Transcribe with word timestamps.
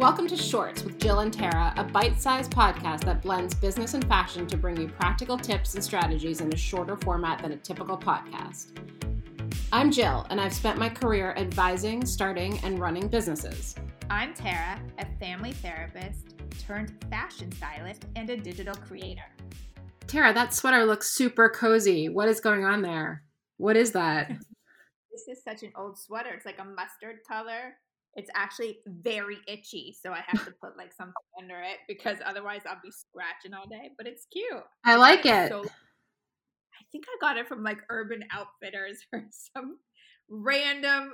Welcome 0.00 0.28
to 0.28 0.36
Shorts 0.36 0.82
with 0.82 0.98
Jill 0.98 1.18
and 1.18 1.30
Tara, 1.30 1.74
a 1.76 1.84
bite 1.84 2.18
sized 2.18 2.52
podcast 2.52 3.04
that 3.04 3.20
blends 3.20 3.54
business 3.54 3.92
and 3.92 4.02
fashion 4.08 4.46
to 4.46 4.56
bring 4.56 4.80
you 4.80 4.88
practical 4.88 5.36
tips 5.36 5.74
and 5.74 5.84
strategies 5.84 6.40
in 6.40 6.50
a 6.50 6.56
shorter 6.56 6.96
format 6.96 7.42
than 7.42 7.52
a 7.52 7.56
typical 7.58 7.98
podcast. 7.98 8.78
I'm 9.70 9.90
Jill, 9.90 10.26
and 10.30 10.40
I've 10.40 10.54
spent 10.54 10.78
my 10.78 10.88
career 10.88 11.34
advising, 11.36 12.06
starting, 12.06 12.58
and 12.64 12.78
running 12.78 13.08
businesses. 13.08 13.74
I'm 14.08 14.32
Tara, 14.32 14.80
a 14.98 15.04
family 15.18 15.52
therapist 15.52 16.34
turned 16.66 16.94
fashion 17.10 17.52
stylist 17.52 18.06
and 18.16 18.30
a 18.30 18.38
digital 18.38 18.76
creator. 18.76 19.30
Tara, 20.06 20.32
that 20.32 20.54
sweater 20.54 20.86
looks 20.86 21.10
super 21.10 21.50
cozy. 21.50 22.08
What 22.08 22.30
is 22.30 22.40
going 22.40 22.64
on 22.64 22.80
there? 22.80 23.22
What 23.58 23.76
is 23.76 23.92
that? 23.92 24.30
this 25.12 25.28
is 25.28 25.44
such 25.44 25.62
an 25.62 25.72
old 25.76 25.98
sweater. 25.98 26.30
It's 26.30 26.46
like 26.46 26.58
a 26.58 26.64
mustard 26.64 27.16
color. 27.28 27.74
It's 28.16 28.30
actually 28.34 28.78
very 28.86 29.38
itchy, 29.46 29.96
so 30.00 30.12
I 30.12 30.22
have 30.26 30.44
to 30.44 30.52
put 30.62 30.76
like 30.76 30.92
something 30.92 31.14
under 31.40 31.60
it 31.60 31.78
because 31.86 32.18
otherwise 32.24 32.62
I'll 32.68 32.80
be 32.82 32.90
scratching 32.90 33.54
all 33.54 33.68
day. 33.68 33.90
But 33.96 34.06
it's 34.06 34.26
cute. 34.32 34.64
I 34.84 34.96
like 34.96 35.24
it. 35.26 35.48
So, 35.48 35.62
I 35.62 36.82
think 36.90 37.04
I 37.08 37.16
got 37.20 37.36
it 37.36 37.46
from 37.46 37.62
like 37.62 37.78
Urban 37.88 38.24
Outfitters 38.32 38.98
or 39.12 39.24
some 39.54 39.78
random 40.28 41.12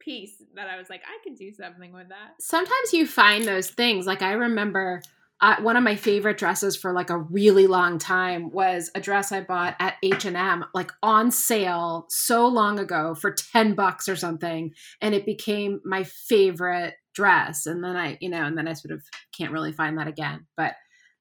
piece 0.00 0.42
that 0.54 0.68
I 0.68 0.76
was 0.76 0.88
like, 0.88 1.02
I 1.04 1.18
could 1.24 1.36
do 1.36 1.52
something 1.52 1.92
with 1.92 2.08
that. 2.10 2.34
Sometimes 2.40 2.92
you 2.92 3.06
find 3.06 3.44
those 3.44 3.70
things. 3.70 4.06
Like 4.06 4.22
I 4.22 4.32
remember 4.32 5.02
uh, 5.40 5.56
one 5.60 5.76
of 5.76 5.84
my 5.84 5.94
favorite 5.94 6.38
dresses 6.38 6.76
for 6.76 6.92
like 6.92 7.10
a 7.10 7.18
really 7.18 7.66
long 7.66 7.98
time 7.98 8.50
was 8.50 8.90
a 8.94 9.00
dress 9.00 9.30
I 9.30 9.40
bought 9.40 9.76
at 9.78 9.94
H&M 10.02 10.64
like 10.74 10.90
on 11.02 11.30
sale 11.30 12.06
so 12.08 12.46
long 12.48 12.78
ago 12.78 13.14
for 13.14 13.32
10 13.32 13.74
bucks 13.74 14.08
or 14.08 14.16
something 14.16 14.72
and 15.00 15.14
it 15.14 15.24
became 15.24 15.80
my 15.84 16.04
favorite 16.04 16.94
dress 17.14 17.66
and 17.66 17.82
then 17.82 17.96
I 17.96 18.18
you 18.20 18.28
know 18.28 18.44
and 18.44 18.56
then 18.58 18.68
I 18.68 18.72
sort 18.72 18.92
of 18.92 19.02
can't 19.36 19.52
really 19.52 19.72
find 19.72 19.98
that 19.98 20.08
again 20.08 20.46
but 20.56 20.74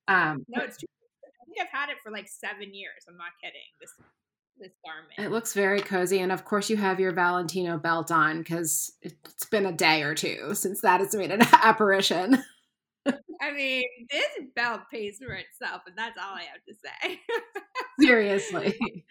um 0.07 0.45
No, 0.47 0.63
it's 0.63 0.77
true. 0.77 0.87
I 1.23 1.45
think 1.45 1.57
I've 1.61 1.79
had 1.79 1.89
it 1.89 1.97
for 2.03 2.11
like 2.11 2.27
7 2.27 2.73
years. 2.73 3.05
I'm 3.07 3.17
not 3.17 3.27
kidding. 3.41 3.61
This 3.79 3.93
this 4.59 4.71
garment. 4.83 5.13
It 5.19 5.31
looks 5.31 5.53
very 5.53 5.81
cozy 5.81 6.19
and 6.19 6.31
of 6.31 6.43
course 6.43 6.71
you 6.71 6.77
have 6.77 6.99
your 6.99 7.11
Valentino 7.11 7.77
belt 7.77 8.11
on 8.11 8.43
cuz 8.43 8.91
it's 9.03 9.45
been 9.45 9.67
a 9.67 9.71
day 9.71 10.01
or 10.01 10.15
two 10.15 10.55
since 10.55 10.81
that 10.81 11.01
has 11.01 11.13
made 11.13 11.31
an 11.31 11.41
apparition. 11.53 12.43
I 13.41 13.51
mean, 13.53 13.85
this 14.09 14.45
belt 14.55 14.81
pays 14.91 15.17
for 15.17 15.33
itself, 15.33 15.81
and 15.87 15.97
that's 15.97 16.17
all 16.17 16.35
I 16.35 16.43
have 16.43 16.63
to 16.67 16.73
say. 16.73 17.19
Seriously. 17.99 18.77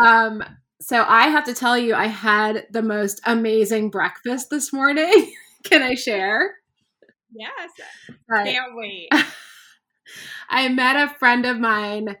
Um, 0.00 0.42
so 0.80 1.04
I 1.06 1.28
have 1.28 1.44
to 1.44 1.54
tell 1.54 1.78
you, 1.78 1.94
I 1.94 2.06
had 2.06 2.66
the 2.70 2.82
most 2.82 3.20
amazing 3.24 3.90
breakfast 3.90 4.50
this 4.50 4.72
morning. 4.72 5.32
Can 5.64 5.82
I 5.82 5.94
share? 5.94 6.54
Yes. 7.32 7.70
Right. 8.28 8.54
Can't 8.54 8.74
wait. 8.74 9.08
I 10.48 10.68
met 10.68 10.96
a 10.96 11.14
friend 11.14 11.46
of 11.46 11.58
mine 11.58 12.16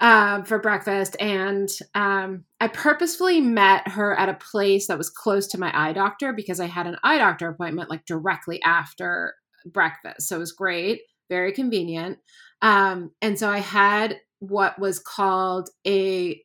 um, 0.00 0.44
for 0.44 0.58
breakfast, 0.58 1.16
and 1.20 1.68
um, 1.94 2.44
I 2.60 2.68
purposefully 2.68 3.40
met 3.40 3.88
her 3.88 4.18
at 4.18 4.28
a 4.28 4.34
place 4.34 4.88
that 4.88 4.98
was 4.98 5.10
close 5.10 5.46
to 5.48 5.60
my 5.60 5.70
eye 5.74 5.92
doctor 5.92 6.32
because 6.32 6.58
I 6.58 6.66
had 6.66 6.86
an 6.86 6.96
eye 7.04 7.18
doctor 7.18 7.48
appointment 7.48 7.88
like 7.88 8.04
directly 8.04 8.60
after 8.62 9.34
breakfast. 9.66 10.28
So 10.28 10.36
it 10.36 10.40
was 10.40 10.52
great, 10.52 11.02
very 11.28 11.52
convenient. 11.52 12.18
Um, 12.60 13.12
and 13.20 13.38
so 13.38 13.48
I 13.48 13.58
had 13.58 14.20
what 14.38 14.78
was 14.78 14.98
called 14.98 15.70
a 15.86 16.42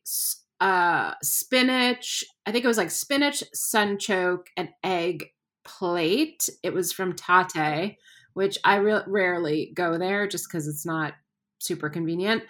uh, 0.60 1.14
spinach, 1.22 2.24
I 2.46 2.52
think 2.52 2.64
it 2.64 2.68
was 2.68 2.78
like 2.78 2.90
spinach, 2.90 3.42
sunchoke, 3.54 4.46
and 4.56 4.70
egg 4.82 5.26
plate. 5.64 6.48
It 6.62 6.72
was 6.72 6.92
from 6.92 7.14
Tate, 7.14 7.96
which 8.34 8.58
I 8.64 8.76
re- 8.76 9.02
rarely 9.06 9.72
go 9.74 9.98
there 9.98 10.26
just 10.26 10.48
because 10.48 10.66
it's 10.66 10.86
not 10.86 11.14
super 11.58 11.88
convenient. 11.90 12.44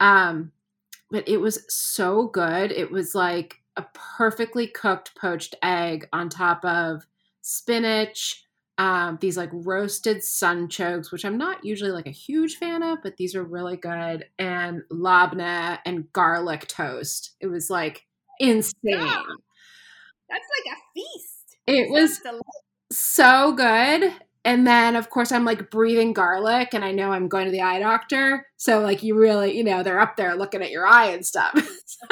Um, 0.00 0.52
but 1.10 1.28
it 1.28 1.38
was 1.38 1.64
so 1.68 2.28
good. 2.28 2.72
It 2.72 2.90
was 2.90 3.14
like 3.14 3.56
a 3.76 3.84
perfectly 3.94 4.66
cooked 4.66 5.14
poached 5.16 5.54
egg 5.62 6.08
on 6.12 6.28
top 6.28 6.64
of 6.64 7.06
spinach, 7.42 8.44
um, 8.80 9.18
these 9.20 9.36
like 9.36 9.50
roasted 9.52 10.18
sunchokes, 10.18 11.12
which 11.12 11.26
I'm 11.26 11.36
not 11.36 11.62
usually 11.62 11.90
like 11.90 12.06
a 12.06 12.10
huge 12.10 12.56
fan 12.56 12.82
of, 12.82 13.00
but 13.02 13.18
these 13.18 13.34
are 13.34 13.44
really 13.44 13.76
good, 13.76 14.24
and 14.38 14.80
labneh 14.90 15.78
and 15.84 16.10
garlic 16.14 16.66
toast. 16.66 17.32
It 17.40 17.48
was 17.48 17.68
like 17.68 18.06
insane. 18.38 18.72
Yeah. 18.84 19.22
That's 20.30 20.46
like 20.64 20.74
a 20.74 20.78
feast. 20.94 21.56
It 21.66 21.90
was 21.90 22.22
so 22.90 23.52
good. 23.52 24.14
And 24.46 24.66
then, 24.66 24.96
of 24.96 25.10
course, 25.10 25.30
I'm 25.30 25.44
like 25.44 25.70
breathing 25.70 26.14
garlic, 26.14 26.72
and 26.72 26.82
I 26.82 26.92
know 26.92 27.12
I'm 27.12 27.28
going 27.28 27.44
to 27.44 27.50
the 27.50 27.60
eye 27.60 27.80
doctor. 27.80 28.46
So, 28.56 28.80
like, 28.80 29.02
you 29.02 29.14
really, 29.14 29.54
you 29.54 29.62
know, 29.62 29.82
they're 29.82 30.00
up 30.00 30.16
there 30.16 30.34
looking 30.36 30.62
at 30.62 30.70
your 30.70 30.86
eye 30.86 31.08
and 31.08 31.26
stuff. 31.26 31.52
so 31.84 32.06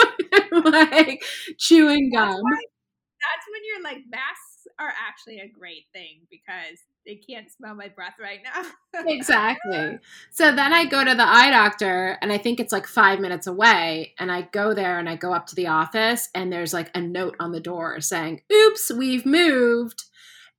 like 0.66 1.24
chewing 1.56 2.10
gum. 2.14 2.28
That's, 2.28 2.42
why, 2.42 2.60
that's 3.22 3.46
when 3.50 3.62
you're 3.64 3.82
like 3.82 4.04
mask 4.10 4.47
are 4.78 4.93
actually 5.09 5.41
a 5.41 5.49
great 5.49 5.84
thing 5.93 6.21
because 6.31 6.78
they 7.05 7.16
can't 7.16 7.50
smell 7.50 7.75
my 7.75 7.89
breath 7.89 8.15
right 8.21 8.41
now. 8.44 9.03
exactly. 9.06 9.99
So 10.31 10.55
then 10.55 10.72
I 10.72 10.84
go 10.84 11.05
to 11.05 11.15
the 11.15 11.27
eye 11.27 11.50
doctor 11.50 12.19
and 12.22 12.31
I 12.31 12.39
think 12.39 12.61
it's 12.61 12.72
like 12.72 12.87
five 12.87 13.19
minutes 13.19 13.47
away. 13.47 14.15
And 14.19 14.31
I 14.31 14.43
go 14.43 14.75
there 14.75 14.99
and 14.99 15.09
I 15.09 15.16
go 15.16 15.33
up 15.33 15.47
to 15.47 15.55
the 15.55 15.66
office 15.66 16.28
and 16.34 16.53
there's 16.53 16.72
like 16.72 16.91
a 16.94 17.00
note 17.00 17.34
on 17.41 17.53
the 17.53 17.61
door 17.61 18.00
saying, 18.00 18.43
oops, 18.53 18.91
we've 18.93 19.27
moved. 19.27 20.05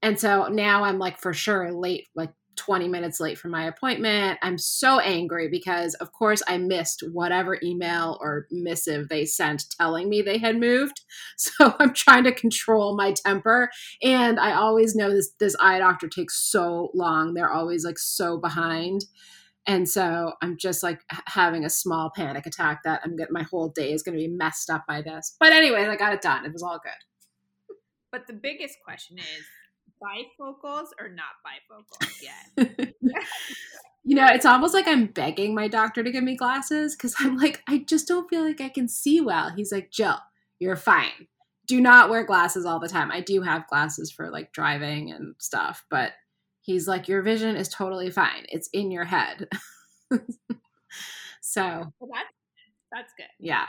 And 0.01 0.19
so 0.19 0.47
now 0.47 0.83
I'm 0.83 0.99
like 0.99 1.19
for 1.19 1.33
sure 1.33 1.71
late, 1.71 2.07
like 2.15 2.31
20 2.59 2.89
minutes 2.89 3.21
late 3.21 3.37
for 3.37 3.47
my 3.47 3.65
appointment. 3.65 4.37
I'm 4.41 4.57
so 4.57 4.99
angry 4.99 5.47
because, 5.47 5.93
of 5.95 6.11
course, 6.11 6.43
I 6.45 6.57
missed 6.57 7.03
whatever 7.11 7.57
email 7.63 8.17
or 8.19 8.47
missive 8.51 9.07
they 9.07 9.25
sent 9.25 9.69
telling 9.71 10.09
me 10.09 10.21
they 10.21 10.37
had 10.37 10.57
moved. 10.57 11.01
So 11.37 11.73
I'm 11.79 11.93
trying 11.93 12.25
to 12.25 12.33
control 12.33 12.95
my 12.95 13.13
temper. 13.13 13.69
And 14.03 14.39
I 14.39 14.53
always 14.53 14.95
know 14.95 15.09
this, 15.09 15.31
this 15.39 15.55
eye 15.59 15.79
doctor 15.79 16.07
takes 16.07 16.51
so 16.51 16.91
long. 16.93 17.33
They're 17.33 17.51
always 17.51 17.85
like 17.85 17.97
so 17.97 18.37
behind. 18.37 19.05
And 19.65 19.87
so 19.87 20.33
I'm 20.41 20.57
just 20.57 20.83
like 20.83 21.01
having 21.27 21.63
a 21.63 21.69
small 21.69 22.11
panic 22.13 22.45
attack 22.45 22.81
that 22.83 23.01
I'm 23.03 23.15
getting 23.15 23.33
my 23.33 23.43
whole 23.43 23.69
day 23.69 23.93
is 23.93 24.03
going 24.03 24.17
to 24.17 24.23
be 24.23 24.27
messed 24.27 24.69
up 24.69 24.85
by 24.87 25.01
this. 25.01 25.35
But 25.39 25.53
anyways, 25.53 25.87
I 25.87 25.95
got 25.95 26.13
it 26.13 26.21
done. 26.21 26.45
It 26.45 26.53
was 26.53 26.63
all 26.63 26.79
good. 26.83 27.75
But 28.11 28.27
the 28.27 28.33
biggest 28.33 28.77
question 28.83 29.17
is 29.17 29.45
bifocals 30.03 30.87
or 30.99 31.09
not 31.09 31.35
bifocals 31.45 32.21
yet. 32.21 32.93
you 34.03 34.15
know, 34.15 34.27
it's 34.27 34.45
almost 34.45 34.73
like 34.73 34.87
I'm 34.87 35.07
begging 35.07 35.53
my 35.53 35.67
doctor 35.67 36.03
to 36.03 36.11
give 36.11 36.23
me 36.23 36.35
glasses 36.35 36.95
because 36.95 37.15
I'm 37.19 37.37
like, 37.37 37.61
I 37.67 37.79
just 37.79 38.07
don't 38.07 38.29
feel 38.29 38.43
like 38.43 38.61
I 38.61 38.69
can 38.69 38.87
see 38.87 39.21
well. 39.21 39.51
He's 39.55 39.71
like, 39.71 39.91
Jill, 39.91 40.17
you're 40.59 40.75
fine. 40.75 41.27
Do 41.67 41.79
not 41.79 42.09
wear 42.09 42.23
glasses 42.23 42.65
all 42.65 42.79
the 42.79 42.89
time. 42.89 43.11
I 43.11 43.21
do 43.21 43.41
have 43.41 43.67
glasses 43.67 44.11
for 44.11 44.31
like 44.31 44.51
driving 44.51 45.11
and 45.11 45.35
stuff, 45.37 45.85
but 45.89 46.13
he's 46.61 46.87
like, 46.87 47.07
your 47.07 47.21
vision 47.21 47.55
is 47.55 47.69
totally 47.69 48.09
fine. 48.09 48.45
It's 48.49 48.69
in 48.73 48.91
your 48.91 49.05
head. 49.05 49.47
so 51.41 51.93
well, 51.99 52.09
that's 52.11 52.33
that's 52.91 53.13
good. 53.17 53.27
Yeah. 53.39 53.67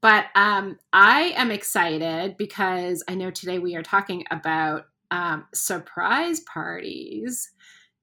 But 0.00 0.26
um, 0.34 0.78
I 0.92 1.32
am 1.36 1.50
excited 1.50 2.36
because 2.36 3.02
I 3.08 3.14
know 3.14 3.30
today 3.30 3.58
we 3.58 3.74
are 3.74 3.82
talking 3.82 4.24
about 4.30 4.84
um, 5.14 5.46
surprise 5.54 6.40
parties. 6.40 7.52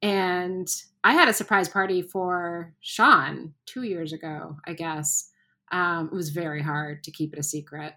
And 0.01 0.67
I 1.03 1.13
had 1.13 1.27
a 1.27 1.33
surprise 1.33 1.67
party 1.67 2.01
for 2.01 2.73
Sean 2.79 3.53
two 3.65 3.83
years 3.83 4.13
ago, 4.13 4.55
I 4.65 4.73
guess. 4.73 5.29
Um, 5.73 6.09
it 6.11 6.15
was 6.15 6.29
very 6.29 6.61
hard 6.61 7.03
to 7.03 7.11
keep 7.11 7.33
it 7.33 7.39
a 7.39 7.43
secret. 7.43 7.93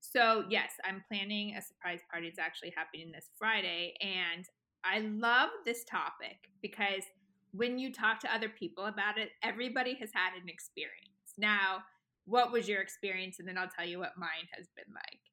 So, 0.00 0.44
yes, 0.50 0.72
I'm 0.84 1.02
planning 1.08 1.56
a 1.56 1.62
surprise 1.62 2.00
party. 2.10 2.26
It's 2.26 2.38
actually 2.38 2.74
happening 2.76 3.12
this 3.12 3.30
Friday. 3.38 3.94
And 4.02 4.44
I 4.84 5.00
love 5.00 5.48
this 5.64 5.84
topic 5.84 6.50
because 6.60 7.04
when 7.52 7.78
you 7.78 7.92
talk 7.92 8.20
to 8.20 8.34
other 8.34 8.48
people 8.48 8.86
about 8.86 9.16
it, 9.16 9.30
everybody 9.42 9.94
has 10.00 10.10
had 10.12 10.40
an 10.40 10.48
experience. 10.48 11.34
Now, 11.38 11.78
what 12.26 12.52
was 12.52 12.68
your 12.68 12.82
experience? 12.82 13.38
And 13.38 13.48
then 13.48 13.56
I'll 13.56 13.70
tell 13.74 13.86
you 13.86 13.98
what 13.98 14.18
mine 14.18 14.48
has 14.56 14.66
been 14.76 14.92
like. 14.94 15.29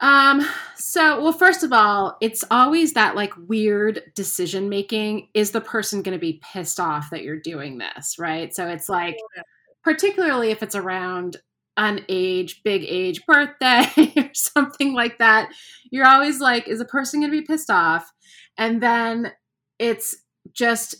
Um, 0.00 0.46
so, 0.76 1.22
well, 1.22 1.32
first 1.32 1.62
of 1.62 1.72
all, 1.72 2.16
it's 2.20 2.44
always 2.50 2.92
that 2.94 3.14
like 3.14 3.32
weird 3.48 4.02
decision 4.14 4.68
making. 4.68 5.28
Is 5.34 5.52
the 5.52 5.60
person 5.60 6.02
going 6.02 6.16
to 6.16 6.20
be 6.20 6.40
pissed 6.42 6.80
off 6.80 7.10
that 7.10 7.22
you're 7.22 7.40
doing 7.40 7.78
this? 7.78 8.18
Right. 8.18 8.54
So 8.54 8.66
it's 8.68 8.88
like, 8.88 9.16
particularly 9.82 10.50
if 10.50 10.62
it's 10.62 10.74
around 10.74 11.36
an 11.76 12.04
age, 12.08 12.62
big 12.64 12.84
age 12.86 13.24
birthday 13.26 13.86
or 14.16 14.30
something 14.34 14.94
like 14.94 15.18
that, 15.18 15.50
you're 15.90 16.06
always 16.06 16.40
like, 16.40 16.68
is 16.68 16.80
a 16.80 16.84
person 16.84 17.20
going 17.20 17.32
to 17.32 17.40
be 17.40 17.46
pissed 17.46 17.70
off? 17.70 18.12
And 18.56 18.82
then 18.82 19.32
it's 19.78 20.16
just 20.52 20.96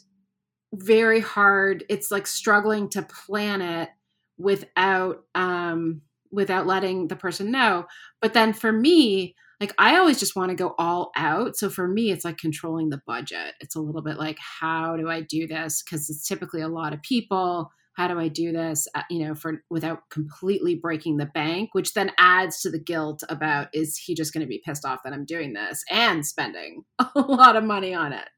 very 0.72 1.20
hard. 1.20 1.84
It's 1.88 2.10
like 2.10 2.26
struggling 2.26 2.88
to 2.90 3.02
plan 3.02 3.60
it 3.60 3.90
without, 4.38 5.24
um, 5.34 6.02
without 6.34 6.66
letting 6.66 7.08
the 7.08 7.16
person 7.16 7.50
know. 7.50 7.86
But 8.20 8.34
then 8.34 8.52
for 8.52 8.72
me, 8.72 9.34
like 9.60 9.72
I 9.78 9.96
always 9.96 10.18
just 10.18 10.36
want 10.36 10.50
to 10.50 10.56
go 10.56 10.74
all 10.78 11.10
out. 11.16 11.56
So 11.56 11.70
for 11.70 11.86
me, 11.86 12.10
it's 12.10 12.24
like 12.24 12.38
controlling 12.38 12.90
the 12.90 13.00
budget. 13.06 13.54
It's 13.60 13.76
a 13.76 13.80
little 13.80 14.02
bit 14.02 14.18
like, 14.18 14.38
how 14.38 14.96
do 14.96 15.08
I 15.08 15.20
do 15.20 15.46
this? 15.46 15.82
Because 15.82 16.10
it's 16.10 16.26
typically 16.26 16.60
a 16.60 16.68
lot 16.68 16.92
of 16.92 17.02
people. 17.02 17.70
How 17.96 18.08
do 18.08 18.18
I 18.18 18.26
do 18.26 18.50
this? 18.50 18.88
Uh, 18.94 19.02
you 19.08 19.24
know, 19.24 19.36
for 19.36 19.62
without 19.70 20.00
completely 20.10 20.74
breaking 20.74 21.16
the 21.16 21.26
bank, 21.26 21.70
which 21.72 21.94
then 21.94 22.10
adds 22.18 22.60
to 22.62 22.70
the 22.70 22.80
guilt 22.80 23.22
about 23.28 23.68
is 23.72 23.96
he 23.96 24.14
just 24.14 24.34
going 24.34 24.42
to 24.42 24.48
be 24.48 24.62
pissed 24.64 24.84
off 24.84 25.04
that 25.04 25.12
I'm 25.12 25.24
doing 25.24 25.52
this 25.52 25.84
and 25.88 26.26
spending 26.26 26.84
a 26.98 27.20
lot 27.20 27.54
of 27.54 27.62
money 27.62 27.94
on 27.94 28.12
it. 28.12 28.28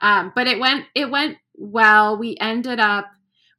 Um, 0.00 0.32
but 0.34 0.48
it 0.48 0.58
went 0.58 0.86
it 0.94 1.10
went 1.10 1.36
well. 1.54 2.18
We 2.18 2.36
ended 2.40 2.80
up 2.80 3.06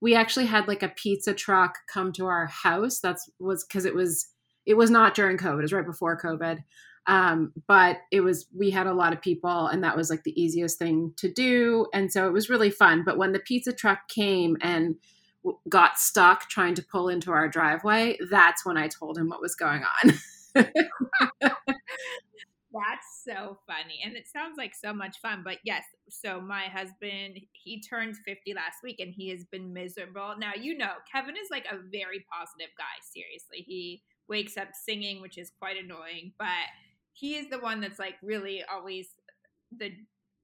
we 0.03 0.15
actually 0.15 0.45
had 0.45 0.67
like 0.67 0.83
a 0.83 0.89
pizza 0.89 1.33
truck 1.33 1.77
come 1.87 2.11
to 2.11 2.25
our 2.25 2.45
house. 2.47 2.99
That's 2.99 3.29
was 3.39 3.63
because 3.63 3.85
it 3.85 3.95
was 3.95 4.27
it 4.65 4.73
was 4.75 4.91
not 4.91 5.15
during 5.15 5.37
COVID. 5.37 5.59
It 5.59 5.61
was 5.61 5.73
right 5.73 5.85
before 5.85 6.19
COVID. 6.19 6.61
Um, 7.07 7.53
but 7.67 7.99
it 8.11 8.19
was 8.19 8.45
we 8.55 8.69
had 8.69 8.85
a 8.85 8.93
lot 8.93 9.13
of 9.13 9.21
people, 9.21 9.67
and 9.67 9.81
that 9.83 9.95
was 9.95 10.09
like 10.09 10.23
the 10.23 10.39
easiest 10.39 10.77
thing 10.77 11.13
to 11.17 11.31
do, 11.31 11.87
and 11.93 12.11
so 12.11 12.27
it 12.27 12.33
was 12.33 12.49
really 12.49 12.69
fun. 12.69 13.03
But 13.05 13.17
when 13.17 13.31
the 13.31 13.39
pizza 13.39 13.71
truck 13.71 14.09
came 14.09 14.57
and 14.61 14.95
got 15.69 15.97
stuck 15.97 16.49
trying 16.49 16.75
to 16.75 16.83
pull 16.83 17.07
into 17.07 17.31
our 17.31 17.47
driveway, 17.47 18.17
that's 18.29 18.65
when 18.65 18.77
I 18.77 18.89
told 18.89 19.17
him 19.17 19.29
what 19.29 19.41
was 19.41 19.55
going 19.55 19.83
on. 20.03 20.13
So 23.23 23.57
funny. 23.67 24.01
And 24.03 24.15
it 24.15 24.27
sounds 24.27 24.57
like 24.57 24.73
so 24.75 24.93
much 24.93 25.17
fun. 25.21 25.41
But 25.43 25.57
yes, 25.63 25.83
so 26.09 26.41
my 26.41 26.63
husband, 26.63 27.39
he 27.51 27.81
turned 27.81 28.17
50 28.25 28.53
last 28.53 28.77
week 28.83 28.99
and 28.99 29.13
he 29.13 29.29
has 29.29 29.45
been 29.45 29.73
miserable. 29.73 30.35
Now, 30.37 30.51
you 30.59 30.77
know, 30.77 30.93
Kevin 31.11 31.35
is 31.35 31.49
like 31.49 31.65
a 31.65 31.77
very 31.77 32.25
positive 32.31 32.73
guy. 32.77 32.95
Seriously. 33.13 33.63
He 33.65 34.03
wakes 34.27 34.57
up 34.57 34.69
singing, 34.73 35.21
which 35.21 35.37
is 35.37 35.51
quite 35.59 35.77
annoying, 35.77 36.33
but 36.37 36.47
he 37.13 37.35
is 37.35 37.49
the 37.49 37.59
one 37.59 37.81
that's 37.81 37.99
like 37.99 38.15
really 38.23 38.63
always 38.71 39.09
the 39.77 39.91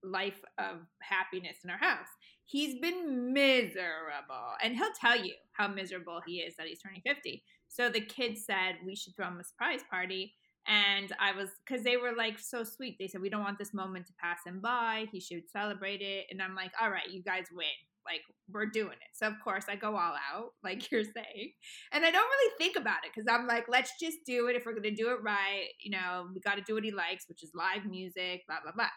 life 0.04 0.42
of 0.58 0.78
happiness 1.02 1.58
in 1.64 1.70
our 1.70 1.78
house. 1.78 2.08
He's 2.46 2.80
been 2.80 3.34
miserable. 3.34 4.56
And 4.64 4.76
he'll 4.76 4.94
tell 5.00 5.24
you 5.24 5.34
how 5.54 5.68
miserable 5.68 6.22
he 6.26 6.38
is 6.38 6.56
that 6.58 6.68
he's 6.68 6.82
turning 6.82 7.02
50. 7.06 7.44
So 7.68 7.90
the 7.90 8.02
kids 8.02 8.46
said 8.46 8.76
we 8.86 8.96
should 8.96 9.16
throw 9.16 9.28
him 9.28 9.40
a 9.40 9.44
surprise 9.44 9.82
party 9.90 10.34
and 10.70 11.12
I 11.20 11.36
was, 11.36 11.50
because 11.66 11.84
they 11.84 11.98
were 11.98 12.14
like 12.16 12.38
so 12.38 12.64
sweet. 12.64 12.98
They 13.00 13.08
said, 13.08 13.22
We 13.22 13.30
don't 13.30 13.44
want 13.44 13.58
this 13.58 13.74
moment 13.74 14.06
to 14.06 14.14
pass 14.22 14.38
him 14.46 14.62
by. 14.62 15.08
He 15.12 15.20
should 15.20 15.50
celebrate 15.50 16.02
it. 16.02 16.28
And 16.30 16.42
I'm 16.42 16.54
like, 16.56 16.72
All 16.80 16.92
right, 16.92 17.10
you 17.10 17.24
guys 17.24 17.46
win. 17.52 17.66
Like, 18.06 18.22
we're 18.52 18.68
doing 18.68 18.94
it. 18.94 19.12
So, 19.14 19.28
of 19.28 19.34
course, 19.44 19.66
I 19.68 19.76
go 19.76 19.96
all 19.96 20.16
out, 20.34 20.52
like 20.64 20.92
you're 20.92 21.04
saying. 21.04 21.52
And 21.92 22.06
I 22.06 22.12
don't 22.12 22.30
really 22.30 22.54
think 22.60 22.78
about 22.78 23.04
it 23.04 23.12
because 23.14 23.28
I'm 23.28 23.48
like, 23.48 23.66
Let's 23.68 23.94
just 24.00 24.20
do 24.28 24.48
it. 24.48 24.56
If 24.56 24.66
we're 24.66 24.74
going 24.74 24.84
to 24.84 24.92
do 24.96 25.10
it 25.10 25.24
right, 25.24 25.70
you 25.82 25.90
know, 25.90 26.28
we 26.34 26.40
got 26.40 26.56
to 26.56 26.62
do 26.62 26.76
what 26.76 26.84
he 26.84 26.92
likes, 26.92 27.26
which 27.28 27.44
is 27.44 27.52
live 27.56 27.86
music, 27.90 28.44
blah, 28.48 28.58
blah, 28.64 28.74
blah 28.74 28.90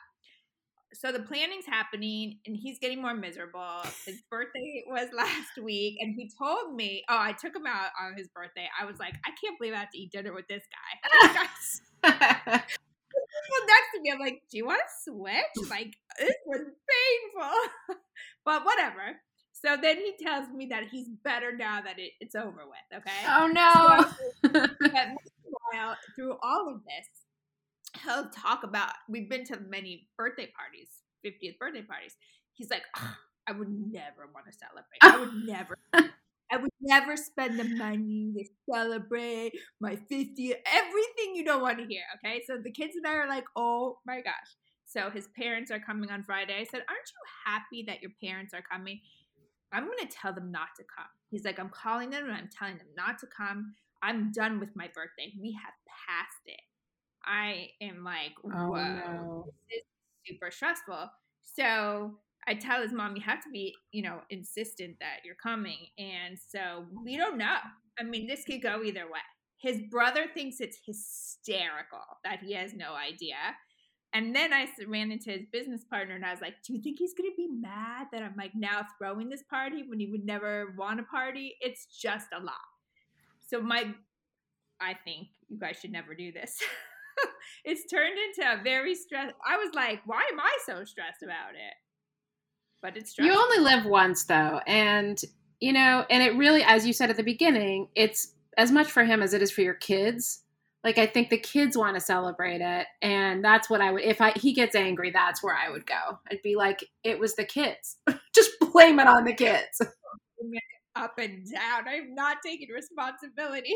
so 0.94 1.12
the 1.12 1.20
planning's 1.20 1.66
happening 1.66 2.38
and 2.46 2.56
he's 2.56 2.78
getting 2.78 3.00
more 3.00 3.14
miserable. 3.14 3.82
His 4.06 4.22
birthday 4.30 4.84
was 4.86 5.08
last 5.16 5.58
week 5.62 5.98
and 6.00 6.14
he 6.14 6.30
told 6.38 6.74
me, 6.74 7.04
oh, 7.08 7.18
I 7.18 7.32
took 7.32 7.54
him 7.54 7.66
out 7.66 7.90
on 8.00 8.14
his 8.16 8.28
birthday. 8.28 8.68
I 8.80 8.84
was 8.84 8.98
like, 8.98 9.14
I 9.24 9.30
can't 9.42 9.58
believe 9.58 9.74
I 9.74 9.78
have 9.78 9.90
to 9.90 9.98
eat 9.98 10.12
dinner 10.12 10.32
with 10.32 10.46
this 10.48 10.62
guy. 10.70 11.40
well, 12.04 12.12
next 12.12 13.88
to 13.94 14.00
me, 14.02 14.12
I'm 14.12 14.20
like, 14.20 14.42
do 14.50 14.58
you 14.58 14.66
want 14.66 14.80
to 14.80 15.10
switch? 15.10 15.70
Like, 15.70 15.94
this 16.18 16.34
was 16.46 16.60
painful. 16.60 17.98
but 18.44 18.64
whatever. 18.64 19.16
So 19.52 19.76
then 19.80 19.96
he 19.96 20.14
tells 20.20 20.48
me 20.48 20.66
that 20.66 20.84
he's 20.90 21.08
better 21.22 21.56
now 21.56 21.80
that 21.82 21.98
it, 21.98 22.12
it's 22.20 22.34
over 22.34 22.62
with. 22.66 23.00
Okay. 23.00 23.10
Oh 23.28 23.46
no. 23.46 24.04
So, 24.52 24.68
meanwhile, 25.72 25.96
through 26.16 26.36
all 26.42 26.68
of 26.68 26.82
this, 26.84 27.08
he'll 28.04 28.28
talk 28.30 28.64
about 28.64 28.92
we've 29.08 29.28
been 29.28 29.44
to 29.44 29.58
many 29.68 30.08
birthday 30.16 30.48
parties 30.56 30.88
50th 31.24 31.58
birthday 31.58 31.82
parties. 31.82 32.14
He's 32.54 32.70
like 32.70 32.82
oh, 32.96 33.14
i 33.48 33.52
would 33.52 33.68
never 33.68 34.28
want 34.34 34.46
to 34.46 34.52
celebrate. 34.52 34.98
I 35.02 35.18
would 35.18 35.34
never 35.46 35.78
i 36.50 36.56
would 36.56 36.70
never 36.80 37.16
spend 37.16 37.58
the 37.58 37.76
money 37.76 38.32
to 38.36 38.44
celebrate 38.70 39.52
my 39.80 39.96
50th 39.96 40.56
everything 40.66 41.34
you 41.34 41.44
don't 41.44 41.62
want 41.62 41.78
to 41.78 41.86
hear 41.86 42.02
okay? 42.16 42.42
So 42.46 42.58
the 42.62 42.70
kids 42.70 42.94
and 42.96 43.06
i 43.06 43.14
are 43.14 43.28
like 43.28 43.44
oh 43.56 43.98
my 44.06 44.20
gosh. 44.20 44.56
So 44.84 45.08
his 45.08 45.28
parents 45.38 45.70
are 45.70 45.80
coming 45.80 46.10
on 46.10 46.22
friday. 46.24 46.54
I 46.54 46.64
said 46.64 46.82
aren't 46.88 47.10
you 47.10 47.22
happy 47.46 47.84
that 47.86 48.02
your 48.02 48.12
parents 48.22 48.52
are 48.54 48.62
coming? 48.62 49.00
I'm 49.74 49.86
going 49.86 50.06
to 50.06 50.14
tell 50.14 50.34
them 50.34 50.52
not 50.52 50.68
to 50.76 50.84
come. 50.94 51.06
He's 51.30 51.44
like 51.44 51.58
i'm 51.58 51.70
calling 51.70 52.10
them 52.10 52.24
and 52.24 52.34
i'm 52.34 52.50
telling 52.56 52.78
them 52.78 52.88
not 52.96 53.18
to 53.20 53.26
come. 53.26 53.74
I'm 54.04 54.32
done 54.32 54.58
with 54.58 54.70
my 54.74 54.88
birthday. 54.88 55.32
We 55.40 55.52
have 55.52 55.74
passed 55.86 56.42
it 56.46 56.58
I 57.24 57.68
am 57.80 58.04
like, 58.04 58.32
oh, 58.44 58.70
whoa, 58.70 58.94
no. 58.94 59.44
this 59.70 59.78
is 59.78 59.84
super 60.26 60.50
stressful. 60.50 61.10
So 61.42 62.18
I 62.46 62.54
tell 62.54 62.82
his 62.82 62.92
mom, 62.92 63.16
you 63.16 63.22
have 63.22 63.42
to 63.44 63.50
be, 63.50 63.74
you 63.92 64.02
know, 64.02 64.20
insistent 64.30 64.96
that 65.00 65.20
you're 65.24 65.36
coming. 65.36 65.78
And 65.98 66.38
so 66.38 66.86
we 67.04 67.16
don't 67.16 67.38
know. 67.38 67.58
I 67.98 68.02
mean, 68.02 68.26
this 68.26 68.44
could 68.44 68.62
go 68.62 68.82
either 68.82 69.04
way. 69.04 69.20
His 69.58 69.80
brother 69.90 70.26
thinks 70.34 70.60
it's 70.60 70.78
hysterical 70.84 72.00
that 72.24 72.40
he 72.40 72.54
has 72.54 72.74
no 72.74 72.94
idea. 72.94 73.36
And 74.14 74.34
then 74.34 74.52
I 74.52 74.68
ran 74.88 75.12
into 75.12 75.30
his 75.30 75.46
business 75.52 75.84
partner 75.84 76.16
and 76.16 76.24
I 76.24 76.32
was 76.32 76.40
like, 76.40 76.56
Do 76.64 76.74
you 76.74 76.82
think 76.82 76.98
he's 76.98 77.14
going 77.14 77.30
to 77.30 77.36
be 77.36 77.48
mad 77.48 78.08
that 78.12 78.22
I'm 78.22 78.34
like 78.36 78.52
now 78.54 78.86
throwing 78.98 79.28
this 79.28 79.42
party 79.48 79.84
when 79.86 80.00
he 80.00 80.06
would 80.06 80.24
never 80.24 80.74
want 80.76 81.00
a 81.00 81.04
party? 81.04 81.56
It's 81.60 81.86
just 81.86 82.26
a 82.38 82.42
lot. 82.42 82.54
So, 83.48 83.60
my, 83.60 83.94
I 84.80 84.94
think 85.04 85.28
you 85.48 85.58
guys 85.58 85.76
should 85.80 85.92
never 85.92 86.14
do 86.14 86.32
this. 86.32 86.60
it's 87.64 87.90
turned 87.90 88.18
into 88.18 88.52
a 88.52 88.62
very 88.62 88.94
stress. 88.94 89.32
I 89.48 89.56
was 89.56 89.74
like, 89.74 90.00
why 90.06 90.22
am 90.32 90.40
I 90.40 90.56
so 90.66 90.84
stressed 90.84 91.22
about 91.22 91.54
it? 91.54 91.74
But 92.80 92.96
it's 92.96 93.10
stressful. 93.10 93.34
You 93.34 93.40
only 93.40 93.58
live 93.58 93.86
once 93.86 94.24
though, 94.24 94.60
and 94.66 95.20
you 95.60 95.72
know, 95.72 96.04
and 96.10 96.22
it 96.22 96.36
really, 96.36 96.62
as 96.64 96.84
you 96.86 96.92
said 96.92 97.10
at 97.10 97.16
the 97.16 97.22
beginning, 97.22 97.88
it's 97.94 98.34
as 98.58 98.70
much 98.72 98.90
for 98.90 99.04
him 99.04 99.22
as 99.22 99.32
it 99.32 99.42
is 99.42 99.50
for 99.50 99.60
your 99.60 99.74
kids. 99.74 100.42
Like 100.84 100.98
I 100.98 101.06
think 101.06 101.30
the 101.30 101.38
kids 101.38 101.76
want 101.76 101.94
to 101.94 102.00
celebrate 102.00 102.60
it, 102.60 102.86
and 103.00 103.44
that's 103.44 103.70
what 103.70 103.80
I 103.80 103.92
would. 103.92 104.02
If 104.02 104.20
I 104.20 104.32
he 104.32 104.52
gets 104.52 104.74
angry, 104.74 105.12
that's 105.12 105.42
where 105.42 105.54
I 105.54 105.70
would 105.70 105.86
go. 105.86 106.18
I'd 106.30 106.42
be 106.42 106.56
like, 106.56 106.84
it 107.04 107.18
was 107.18 107.36
the 107.36 107.44
kids. 107.44 107.98
Just 108.34 108.50
blame 108.60 108.98
it 108.98 109.06
on 109.06 109.24
the 109.24 109.34
kids. 109.34 109.80
Up 110.96 111.18
and 111.18 111.50
down. 111.50 111.88
I'm 111.88 112.14
not 112.14 112.38
taking 112.44 112.68
responsibility. 112.68 113.74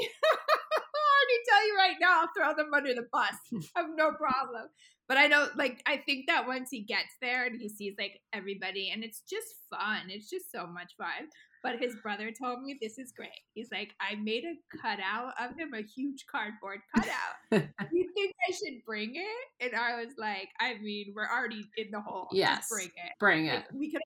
Already 1.27 1.45
tell 1.49 1.67
you 1.67 1.77
right 1.77 1.97
now, 2.01 2.21
I'll 2.21 2.31
throw 2.37 2.57
them 2.57 2.73
under 2.75 2.95
the 2.95 3.07
bus. 3.13 3.35
I 3.77 3.81
have 3.81 3.91
no 3.95 4.13
problem. 4.13 4.69
But 5.09 5.19
I 5.19 5.29
don't 5.29 5.57
like 5.57 5.81
I 5.87 5.99
think 5.99 6.27
that 6.27 6.49
once 6.49 6.69
he 6.69 6.83
gets 6.83 7.15
there 7.23 7.47
and 7.47 7.61
he 7.61 7.69
sees 7.69 7.95
like 7.97 8.21
everybody 8.33 8.91
and 8.93 9.05
it's 9.05 9.21
just 9.21 9.47
fun. 9.71 10.09
It's 10.09 10.29
just 10.29 10.51
so 10.51 10.67
much 10.67 10.95
fun. 10.99 11.29
But 11.63 11.79
his 11.79 11.95
brother 12.03 12.33
told 12.33 12.63
me 12.63 12.77
this 12.81 12.99
is 12.99 13.13
great. 13.13 13.31
He's 13.55 13.69
like, 13.71 13.93
I 14.01 14.17
made 14.17 14.45
a 14.45 14.79
cutout 14.79 15.35
of 15.41 15.57
him, 15.57 15.75
a 15.75 15.83
huge 15.83 16.25
cardboard 16.31 16.81
cutout. 16.95 17.69
you 17.93 18.11
think 18.15 18.35
I 18.49 18.53
should 18.53 18.85
bring 18.85 19.15
it? 19.15 19.65
And 19.65 19.81
I 19.81 19.97
was 19.97 20.15
like, 20.19 20.49
I 20.61 20.75
mean, 20.79 21.13
we're 21.15 21.29
already 21.29 21.69
in 21.77 21.91
the 21.93 22.01
hole. 22.01 22.29
Yes. 22.33 22.69
bring 22.69 22.87
it. 22.89 23.13
Bring 23.19 23.47
it. 23.47 23.55
Like, 23.55 23.73
we 23.73 23.93
could 23.93 24.03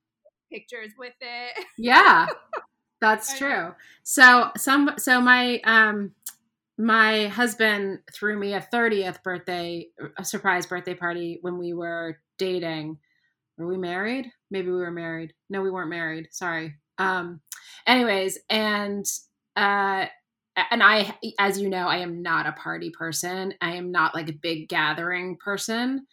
pictures 0.50 0.92
with 0.98 1.14
it. 1.20 1.64
Yeah. 1.78 2.26
That's 3.00 3.38
true. 3.38 3.74
So 4.02 4.50
some 4.58 4.92
so 4.98 5.20
my 5.20 5.60
um 5.64 6.12
my 6.80 7.26
husband 7.26 7.98
threw 8.12 8.38
me 8.38 8.54
a 8.54 8.66
30th 8.72 9.22
birthday 9.22 9.86
a 10.16 10.24
surprise 10.24 10.64
birthday 10.64 10.94
party 10.94 11.38
when 11.42 11.58
we 11.58 11.74
were 11.74 12.18
dating. 12.38 12.96
Were 13.58 13.66
we 13.66 13.76
married? 13.76 14.32
Maybe 14.50 14.70
we 14.70 14.78
were 14.78 14.90
married. 14.90 15.34
No 15.50 15.60
we 15.60 15.70
weren't 15.70 15.90
married. 15.90 16.28
Sorry. 16.30 16.74
Um 16.96 17.40
anyways 17.86 18.38
and 18.48 19.04
uh 19.56 20.06
and 20.70 20.82
i 20.82 21.14
as 21.38 21.60
you 21.60 21.68
know 21.68 21.86
i 21.86 21.98
am 21.98 22.22
not 22.22 22.46
a 22.46 22.52
party 22.52 22.90
person. 22.90 23.52
I 23.60 23.72
am 23.72 23.92
not 23.92 24.14
like 24.14 24.30
a 24.30 24.32
big 24.32 24.68
gathering 24.70 25.36
person. 25.36 26.06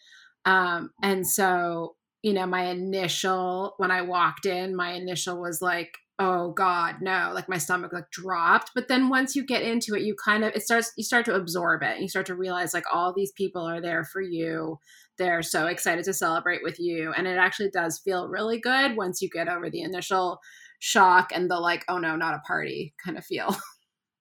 Um 0.44 0.92
and 1.02 1.26
so 1.26 1.97
you 2.24 2.34
know 2.34 2.46
my 2.46 2.66
initial 2.66 3.74
when 3.78 3.92
i 3.92 4.02
walked 4.02 4.46
in 4.46 4.76
my 4.76 4.92
initial 4.94 5.40
was 5.40 5.62
like 5.62 5.98
oh 6.20 6.52
god 6.52 6.96
no 7.02 7.32
like 7.34 7.48
my 7.48 7.58
stomach 7.58 7.94
like 7.94 8.10
dropped. 8.12 8.72
But 8.74 8.88
then 8.88 9.10
once 9.10 9.36
you 9.36 9.46
get 9.46 9.62
into 9.62 9.94
it 9.96 10.02
you 10.02 10.16
kind 10.16 10.44
of 10.44 10.54
it 10.56 10.64
starts 10.64 10.92
you 10.98 11.04
start 11.04 11.26
to 11.26 11.36
absorb 11.36 11.84
it. 11.84 12.00
You 12.00 12.08
start 12.08 12.26
to 12.28 12.36
realize 12.36 12.74
like 12.74 12.86
all 12.92 13.14
these 13.14 13.32
people 13.32 13.64
are 13.64 13.82
there 13.82 14.04
for 14.04 14.22
you. 14.22 14.80
They're 15.18 15.44
so 15.44 15.68
excited 15.68 16.06
to 16.06 16.14
celebrate 16.14 16.62
with 16.64 16.80
you. 16.80 17.12
And 17.16 17.28
it 17.28 17.38
actually 17.38 17.70
does 17.70 18.00
feel 18.00 18.30
really 18.30 18.60
good 18.60 18.96
once 18.96 19.22
you 19.22 19.30
get 19.30 19.48
over 19.48 19.70
the 19.70 19.82
initial 19.82 20.40
shock 20.80 21.30
and 21.34 21.50
the 21.50 21.60
like 21.60 21.86
oh 21.88 22.00
no 22.00 22.16
not 22.16 22.34
a 22.34 22.40
party 22.48 22.94
kind 23.04 23.18
of 23.18 23.26
feel. 23.26 23.56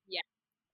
Yeah. 0.09 0.21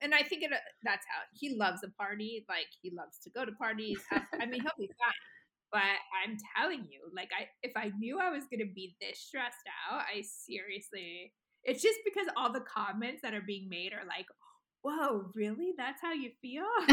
And 0.01 0.13
i 0.13 0.21
think 0.21 0.43
it, 0.43 0.53
uh, 0.53 0.57
that's 0.83 1.05
how 1.09 1.21
he 1.33 1.55
loves 1.57 1.83
a 1.83 1.89
party 1.89 2.45
like 2.47 2.67
he 2.83 2.91
loves 2.91 3.17
to 3.23 3.31
go 3.31 3.45
to 3.45 3.51
parties. 3.53 3.99
I 4.11 4.45
mean 4.45 4.61
he'll 4.61 4.71
be 4.77 4.87
fine 4.87 5.32
but 5.73 5.81
I'm 6.23 6.37
telling 6.55 6.85
you, 6.89 7.01
like 7.13 7.31
I 7.37 7.47
if 7.63 7.73
I 7.75 7.91
knew 7.97 8.19
I 8.19 8.29
was 8.29 8.43
gonna 8.49 8.71
be 8.73 8.95
this 9.01 9.19
stressed 9.19 9.67
out, 9.89 10.01
I 10.01 10.21
seriously 10.21 11.33
it's 11.63 11.81
just 11.81 11.99
because 12.05 12.27
all 12.37 12.51
the 12.51 12.61
comments 12.61 13.21
that 13.23 13.33
are 13.33 13.41
being 13.41 13.69
made 13.69 13.93
are 13.93 14.05
like, 14.07 14.27
whoa, 14.81 15.31
really? 15.33 15.73
That's 15.77 16.01
how 16.01 16.13
you 16.13 16.31
feel? 16.41 16.65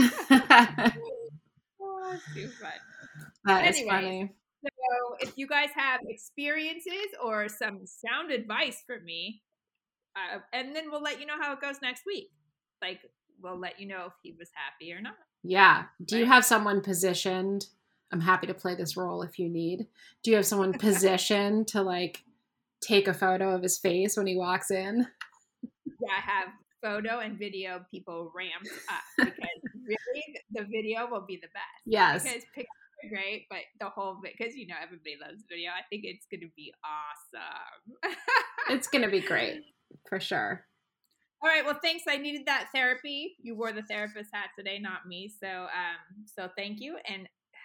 oh, 1.83 2.17
too 2.35 2.49
fun. 2.49 2.71
That 3.45 3.69
is 3.69 3.81
funny. 3.81 4.33
So 4.65 5.17
if 5.21 5.33
you 5.37 5.47
guys 5.47 5.71
have 5.75 6.01
experiences 6.09 7.09
or 7.23 7.49
some 7.49 7.81
sound 7.85 8.31
advice 8.31 8.83
for 8.87 9.01
me, 9.01 9.43
uh, 10.15 10.39
and 10.53 10.75
then 10.75 10.91
we'll 10.91 11.03
let 11.03 11.21
you 11.21 11.27
know 11.27 11.41
how 11.41 11.53
it 11.53 11.61
goes 11.61 11.77
next 11.83 12.03
week. 12.07 12.31
Like 12.81 13.01
we'll 13.43 13.59
let 13.59 13.81
you 13.81 13.89
know 13.89 14.07
if 14.07 14.13
he 14.23 14.35
was 14.39 14.51
happy 14.55 14.93
or 14.93 15.01
not. 15.01 15.15
Yeah. 15.43 15.85
Do 16.05 16.17
right? 16.17 16.21
you 16.21 16.27
have 16.27 16.45
someone 16.45 16.83
positioned? 16.83 17.67
I'm 18.13 18.21
happy 18.21 18.47
to 18.49 18.55
play 18.55 18.75
this 18.75 18.97
role 18.97 19.23
if 19.23 19.39
you 19.39 19.49
need. 19.49 19.87
Do 20.23 20.31
you 20.31 20.37
have 20.37 20.47
someone 20.47 20.73
positioned 20.79 21.69
to 21.69 21.83
like 21.83 22.25
take 22.81 23.09
a 23.09 23.15
photo 23.15 23.55
of 23.55 23.63
his 23.63 23.79
face 23.79 24.17
when 24.17 24.27
he 24.27 24.37
walks 24.37 24.71
in? 24.71 25.07
Yeah, 25.63 26.13
I 26.17 26.21
have 26.21 26.49
photo 26.83 27.19
and 27.19 27.39
video 27.39 27.85
people 27.91 28.33
ramped 28.35 28.69
up 28.89 29.03
because 29.19 29.37
really 29.85 30.25
the 30.53 30.65
video 30.65 31.07
will 31.11 31.25
be 31.27 31.37
the 31.37 31.49
best. 31.49 31.83
Yes. 31.87 32.23
Because 32.23 32.43
pictures 32.55 32.67
are 33.05 33.09
great, 33.09 33.47
but 33.49 33.61
the 33.79 33.91
whole 33.91 34.19
because 34.23 34.57
you 34.57 34.67
know 34.67 34.77
everybody 34.83 35.17
loves 35.21 35.45
video. 35.49 35.71
I 35.71 35.83
think 35.91 36.05
it's 36.05 36.27
gonna 36.31 36.51
be 36.57 36.73
awesome. 36.85 38.17
it's 38.71 38.89
gonna 38.89 39.11
be 39.11 39.21
great 39.21 39.63
for 40.09 40.21
sure. 40.21 40.65
All 41.43 41.49
right. 41.49 41.65
Well, 41.65 41.79
thanks. 41.83 42.05
I 42.07 42.19
needed 42.19 42.47
that 42.47 42.69
therapy. 42.75 43.37
You 43.41 43.57
wore 43.57 43.73
the 43.73 43.83
therapist 43.83 44.29
hat 44.33 44.51
today, 44.59 44.79
not 44.79 45.07
me. 45.07 45.33
So, 45.41 45.49
um, 45.49 46.27
so 46.27 46.51
thank 46.55 46.81
you, 46.81 46.99
and 47.07 47.27